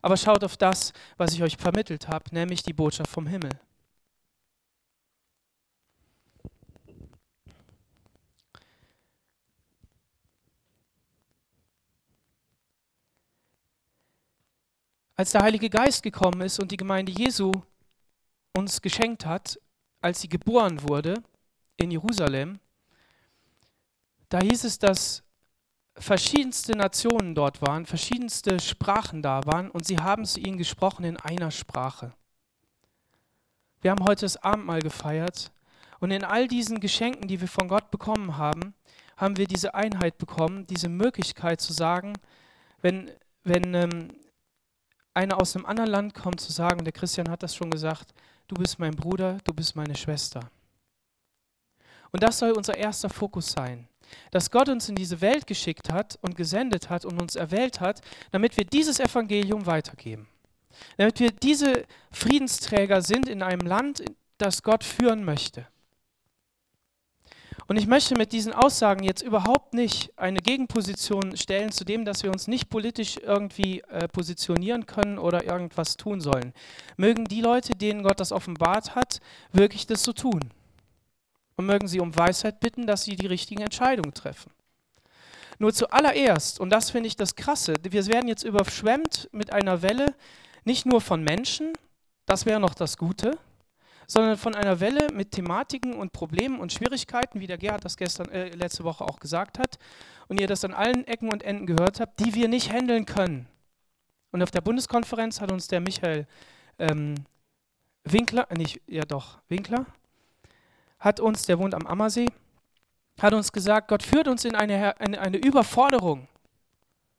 [0.00, 3.50] Aber schaut auf das, was ich euch vermittelt habe, nämlich die Botschaft vom Himmel.
[15.14, 17.62] Als der Heilige Geist gekommen ist und die Gemeinde Jesu
[18.56, 19.58] uns geschenkt hat,
[20.00, 21.22] als sie geboren wurde
[21.76, 22.58] in Jerusalem,
[24.28, 25.22] da hieß es, dass
[25.96, 31.16] verschiedenste Nationen dort waren, verschiedenste Sprachen da waren und sie haben zu ihnen gesprochen in
[31.16, 32.12] einer Sprache.
[33.80, 35.52] Wir haben heute das Abendmahl gefeiert.
[35.98, 38.74] Und in all diesen Geschenken, die wir von Gott bekommen haben,
[39.16, 42.14] haben wir diese Einheit bekommen, diese Möglichkeit zu sagen,
[42.80, 43.10] wenn,
[43.44, 44.12] wenn ähm,
[45.14, 48.14] einer aus einem anderen Land kommt, zu sagen, der Christian hat das schon gesagt,
[48.48, 50.40] du bist mein Bruder, du bist meine Schwester.
[52.10, 53.88] Und das soll unser erster Fokus sein,
[54.30, 58.00] dass Gott uns in diese Welt geschickt hat und gesendet hat und uns erwählt hat,
[58.30, 60.28] damit wir dieses Evangelium weitergeben.
[60.96, 64.02] Damit wir diese Friedensträger sind in einem Land,
[64.38, 65.66] das Gott führen möchte.
[67.68, 72.22] Und ich möchte mit diesen Aussagen jetzt überhaupt nicht eine Gegenposition stellen zu dem, dass
[72.22, 76.52] wir uns nicht politisch irgendwie äh, positionieren können oder irgendwas tun sollen.
[76.96, 79.20] Mögen die Leute, denen Gott das offenbart hat,
[79.52, 80.40] wirklich das so tun.
[81.62, 84.50] Und mögen sie um Weisheit bitten, dass sie die richtigen Entscheidungen treffen.
[85.60, 90.16] Nur zuallererst, und das finde ich das Krasse, wir werden jetzt überschwemmt mit einer Welle,
[90.64, 91.72] nicht nur von Menschen,
[92.26, 93.38] das wäre noch das Gute,
[94.08, 98.28] sondern von einer Welle mit Thematiken und Problemen und Schwierigkeiten, wie der Gerhard das gestern,
[98.30, 99.78] äh, letzte Woche auch gesagt hat,
[100.26, 103.46] und ihr das an allen Ecken und Enden gehört habt, die wir nicht handeln können.
[104.32, 106.26] Und auf der Bundeskonferenz hat uns der Michael
[106.80, 107.14] ähm,
[108.02, 109.86] Winkler, äh, nicht, ja doch, Winkler,
[111.02, 112.30] hat uns, der wohnt am Ammersee,
[113.20, 116.28] hat uns gesagt, Gott führt uns in eine, eine, eine Überforderung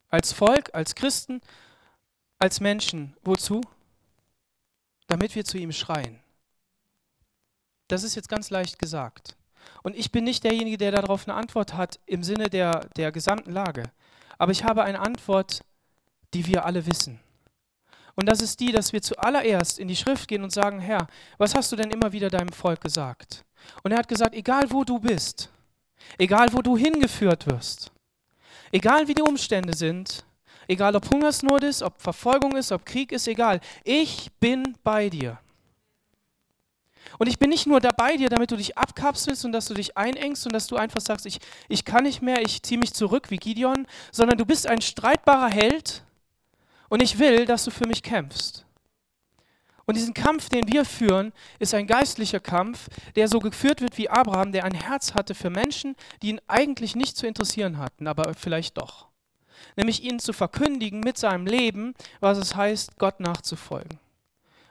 [0.10, 1.42] als Volk, als Christen,
[2.40, 3.16] als Menschen.
[3.24, 3.62] Wozu?
[5.08, 6.20] Damit wir zu ihm schreien.
[7.90, 9.36] Das ist jetzt ganz leicht gesagt.
[9.84, 13.52] Und ich bin nicht derjenige, der darauf eine Antwort hat im Sinne der, der gesamten
[13.52, 13.84] Lage.
[14.38, 15.62] Aber ich habe eine Antwort,
[16.34, 17.20] die wir alle wissen.
[18.16, 21.54] Und das ist die, dass wir zuallererst in die Schrift gehen und sagen, Herr, was
[21.54, 23.44] hast du denn immer wieder deinem Volk gesagt?
[23.84, 25.50] Und er hat gesagt, egal wo du bist,
[26.18, 27.92] egal wo du hingeführt wirst,
[28.72, 30.26] egal wie die Umstände sind,
[30.68, 35.40] egal ob Hungersnot ist, ob Verfolgung ist, ob Krieg ist, egal, ich bin bei dir.
[37.20, 39.98] Und ich bin nicht nur dabei dir, damit du dich abkapselst und dass du dich
[39.98, 43.30] einengst und dass du einfach sagst, ich, ich kann nicht mehr, ich ziehe mich zurück
[43.30, 46.04] wie Gideon, sondern du bist ein streitbarer Held
[46.90, 48.66] und ich will, dass du für mich kämpfst.
[49.86, 54.10] Und diesen Kampf, den wir führen, ist ein geistlicher Kampf, der so geführt wird wie
[54.10, 58.34] Abraham, der ein Herz hatte für Menschen, die ihn eigentlich nicht zu interessieren hatten, aber
[58.34, 59.08] vielleicht doch.
[59.76, 64.00] Nämlich ihnen zu verkündigen mit seinem Leben, was es heißt, Gott nachzufolgen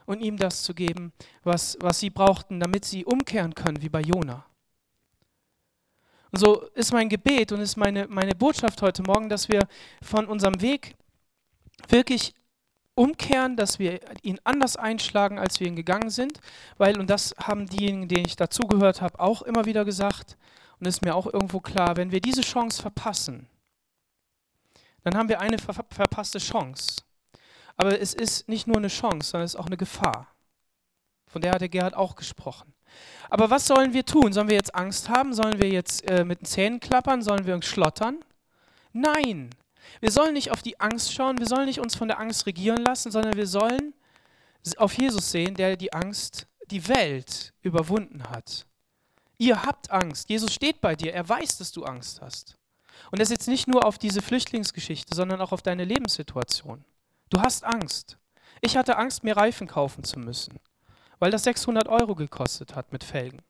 [0.05, 4.01] und ihm das zu geben, was, was sie brauchten, damit sie umkehren können, wie bei
[4.01, 4.45] Jona.
[6.31, 9.67] Und so ist mein Gebet und ist meine, meine Botschaft heute Morgen, dass wir
[10.01, 10.95] von unserem Weg
[11.89, 12.33] wirklich
[12.95, 16.39] umkehren, dass wir ihn anders einschlagen, als wir ihn gegangen sind,
[16.77, 20.37] weil, und das haben diejenigen, denen ich dazugehört habe, auch immer wieder gesagt,
[20.79, 23.47] und ist mir auch irgendwo klar, wenn wir diese Chance verpassen,
[25.03, 26.97] dann haben wir eine ver verpasste Chance.
[27.75, 30.27] Aber es ist nicht nur eine Chance, sondern es ist auch eine Gefahr.
[31.27, 32.73] Von der hat der Gerhard auch gesprochen.
[33.29, 34.33] Aber was sollen wir tun?
[34.33, 35.33] Sollen wir jetzt Angst haben?
[35.33, 37.21] Sollen wir jetzt äh, mit den Zähnen klappern?
[37.21, 38.23] Sollen wir uns schlottern?
[38.91, 39.49] Nein.
[39.99, 42.83] Wir sollen nicht auf die Angst schauen, wir sollen nicht uns von der Angst regieren
[42.83, 43.93] lassen, sondern wir sollen
[44.77, 48.65] auf Jesus sehen, der die Angst, die Welt überwunden hat.
[49.37, 50.29] Ihr habt Angst.
[50.29, 51.13] Jesus steht bei dir.
[51.13, 52.55] Er weiß, dass du Angst hast.
[53.11, 56.85] Und das jetzt nicht nur auf diese Flüchtlingsgeschichte, sondern auch auf deine Lebenssituation.
[57.29, 58.17] Du hast Angst.
[58.61, 60.59] Ich hatte Angst, mir Reifen kaufen zu müssen,
[61.19, 63.41] weil das 600 Euro gekostet hat mit Felgen.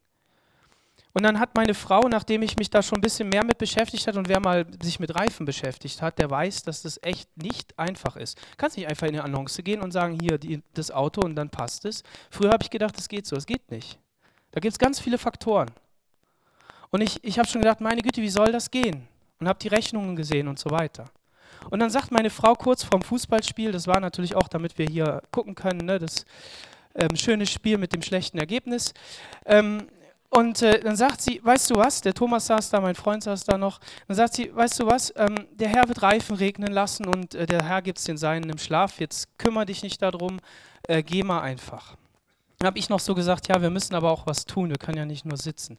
[1.13, 4.08] Und dann hat meine Frau, nachdem ich mich da schon ein bisschen mehr mit beschäftigt
[4.08, 7.78] hat und wer mal sich mit Reifen beschäftigt hat, der weiß, dass das echt nicht
[7.78, 8.39] einfach ist.
[8.58, 11.49] Kannst nicht einfach in eine Annonce gehen und sagen, hier die, das Auto und dann
[11.49, 12.04] passt es.
[12.32, 13.36] Früher habe ich gedacht, das geht so.
[13.36, 13.99] Es geht nicht.
[14.52, 15.69] Da gibt es ganz viele Faktoren.
[16.89, 19.08] Und ich, ich habe schon gedacht, meine Güte, wie soll das gehen?
[19.39, 21.06] Und habe die Rechnungen gesehen und so weiter.
[21.69, 25.21] Und dann sagt meine Frau kurz vorm Fußballspiel, das war natürlich auch, damit wir hier
[25.32, 26.26] gucken können, ne, das
[26.95, 28.93] ähm, schöne Spiel mit dem schlechten Ergebnis.
[29.45, 29.88] Ähm,
[30.36, 33.43] und äh, dann sagt sie, weißt du was, der Thomas saß da, mein Freund saß
[33.43, 37.08] da noch, dann sagt sie, weißt du was, ähm, der Herr wird Reifen regnen lassen
[37.08, 40.39] und äh, der Herr gibt es den Seinen im Schlaf, jetzt kümmere dich nicht darum,
[40.88, 41.96] äh, geh mal einfach.
[42.58, 44.98] Dann habe ich noch so gesagt, ja, wir müssen aber auch was tun, wir können
[44.98, 45.78] ja nicht nur sitzen.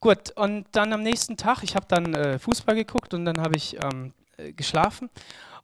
[0.00, 3.56] Gut, und dann am nächsten Tag, ich habe dann äh, Fußball geguckt und dann habe
[3.56, 5.10] ich ähm, äh, geschlafen.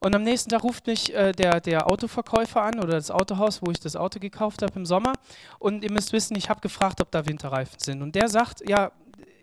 [0.00, 3.70] Und am nächsten Tag ruft mich äh, der, der Autoverkäufer an oder das Autohaus, wo
[3.70, 5.12] ich das Auto gekauft habe im Sommer.
[5.58, 8.02] Und ihr müsst wissen, ich habe gefragt, ob da Winterreifen sind.
[8.02, 8.92] Und der sagt, ja,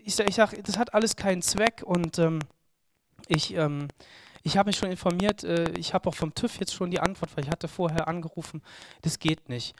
[0.04, 1.82] ich sage, ich sag, das hat alles keinen Zweck.
[1.84, 2.38] Und ähm,
[3.28, 3.88] ich, ähm,
[4.44, 7.36] ich habe mich schon informiert, äh, ich habe auch vom TÜV jetzt schon die Antwort,
[7.36, 8.62] weil ich hatte vorher angerufen,
[9.02, 9.74] das geht nicht.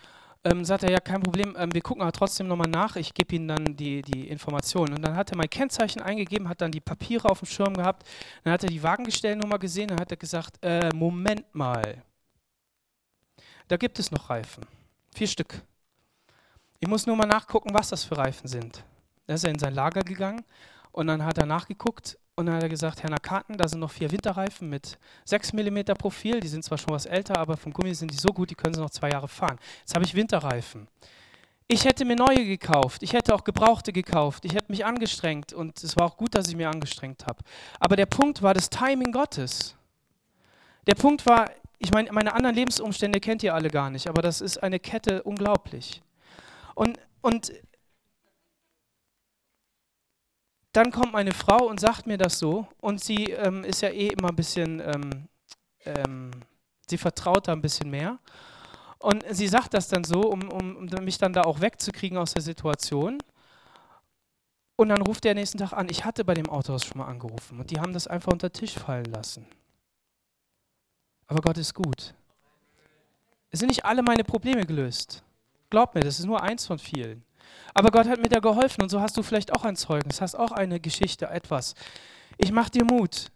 [0.47, 3.35] Ähm, sagt er, ja, kein Problem, ähm, wir gucken aber trotzdem nochmal nach, ich gebe
[3.35, 4.95] Ihnen dann die, die Informationen.
[4.95, 8.07] Und dann hat er mein Kennzeichen eingegeben, hat dann die Papiere auf dem Schirm gehabt,
[8.45, 12.01] dann hat er die Wagengestellnummer gesehen, dann hat er gesagt, äh, Moment mal,
[13.67, 14.65] da gibt es noch Reifen,
[15.17, 15.63] vier Stück.
[16.79, 18.85] Ich muss nur mal nachgucken, was das für Reifen sind.
[19.27, 20.45] Da ist er in sein Lager gegangen
[20.93, 23.91] und dann hat er nachgeguckt und dann hat er gesagt, Herr Nakaten, da sind noch
[23.91, 26.41] vier Winterreifen mit 6 mm Profil.
[26.41, 28.75] Die sind zwar schon was älter, aber vom Gummi sind die so gut, die können
[28.75, 29.59] sie noch zwei Jahre fahren.
[29.81, 30.87] Jetzt habe ich Winterreifen.
[31.67, 33.03] Ich hätte mir neue gekauft.
[33.03, 34.45] Ich hätte auch gebrauchte gekauft.
[34.45, 37.43] Ich hätte mich angestrengt und es war auch gut, dass ich mich angestrengt habe.
[37.81, 39.75] Aber der Punkt war das Timing Gottes.
[40.87, 44.43] Der Punkt war, ich meine, meine anderen Lebensumstände kennt ihr alle gar nicht, aber das
[44.43, 46.03] ist eine Kette unglaublich.
[46.75, 47.51] Und, und
[50.77, 54.09] dann kommt meine Frau und sagt mir das so und sie ähm, ist ja eh
[54.09, 55.29] immer ein bisschen, ähm,
[55.87, 56.31] ähm,
[56.87, 58.19] sie vertraut da ein bisschen mehr.
[58.99, 62.35] Und sie sagt das dann so, um, um, um mich dann da auch wegzukriegen aus
[62.35, 63.19] der Situation.
[64.77, 67.59] Und dann ruft der nächsten Tag an, ich hatte bei dem Autohaus schon mal angerufen
[67.59, 69.47] und die haben das einfach unter den Tisch fallen lassen.
[71.27, 72.15] Aber Gott ist gut.
[73.51, 75.23] Es sind nicht alle meine Probleme gelöst.
[75.71, 77.26] Glaub mir, das ist nur eins von vielen.
[77.75, 80.35] Aber Gott hat mir da geholfen und so hast du vielleicht auch ein Zeugnis, hast
[80.35, 81.75] auch eine Geschichte, etwas.
[82.39, 83.27] Ich mach dir Mut.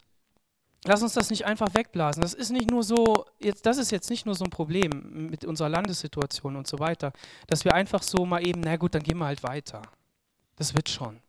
[0.84, 2.22] Lass uns das nicht einfach wegblasen.
[2.22, 5.44] Das ist nicht nur so, jetzt, das ist jetzt nicht nur so ein Problem mit
[5.44, 7.12] unserer Landessituation und so weiter,
[7.48, 9.82] dass wir einfach so mal eben, na gut, dann gehen wir halt weiter.
[10.56, 11.20] Das wird schon.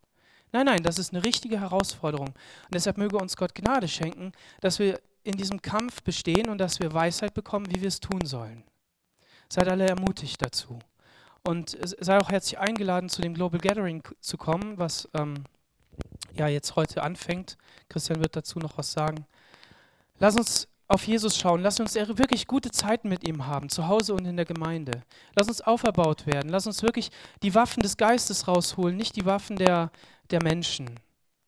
[0.53, 2.27] Nein, nein, das ist eine richtige Herausforderung.
[2.27, 6.79] Und deshalb möge uns Gott Gnade schenken, dass wir in diesem Kampf bestehen und dass
[6.79, 8.63] wir Weisheit bekommen, wie wir es tun sollen.
[9.49, 10.79] Seid alle ermutigt dazu.
[11.43, 15.43] Und sei auch herzlich eingeladen, zu dem Global Gathering zu kommen, was ähm,
[16.33, 17.57] ja jetzt heute anfängt.
[17.89, 19.25] Christian wird dazu noch was sagen.
[20.19, 21.61] Lass uns auf Jesus schauen.
[21.61, 25.03] Lass uns wirklich gute Zeiten mit ihm haben, zu Hause und in der Gemeinde.
[25.35, 26.49] Lass uns auferbaut werden.
[26.49, 27.11] Lass uns wirklich
[27.41, 29.91] die Waffen des Geistes rausholen, nicht die Waffen der,
[30.29, 30.99] der Menschen.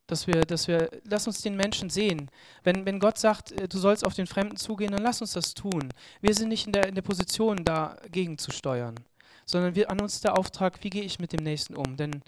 [0.06, 2.30] Dass wir, dass wir, lass uns den Menschen sehen.
[2.62, 5.54] Wenn, wenn Gott sagt, äh, du sollst auf den Fremden zugehen, dann lass uns das
[5.54, 5.90] tun.
[6.20, 8.96] Wir sind nicht in der, in der Position, dagegen zu steuern,
[9.44, 11.96] sondern wir, an uns der Auftrag, wie gehe ich mit dem Nächsten um?
[11.96, 12.22] Denn,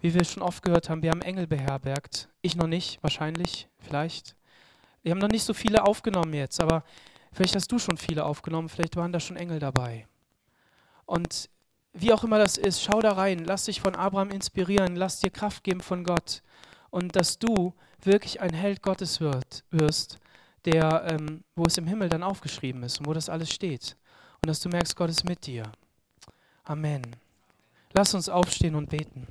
[0.00, 2.28] wie wir schon oft gehört haben, wir haben Engel beherbergt.
[2.42, 4.36] Ich noch nicht, wahrscheinlich, vielleicht.
[5.02, 6.84] Wir haben noch nicht so viele aufgenommen jetzt, aber
[7.32, 10.06] vielleicht hast du schon viele aufgenommen, vielleicht waren da schon Engel dabei.
[11.06, 11.48] Und
[11.92, 15.30] wie auch immer das ist, schau da rein, lass dich von Abraham inspirieren, lass dir
[15.30, 16.42] Kraft geben von Gott
[16.90, 20.18] und dass du wirklich ein Held Gottes wird, wirst,
[20.64, 23.96] der, ähm, wo es im Himmel dann aufgeschrieben ist und wo das alles steht.
[24.42, 25.64] Und dass du merkst, Gott ist mit dir.
[26.68, 27.16] Amen.
[27.94, 29.26] Lass uns aufstehen und beten.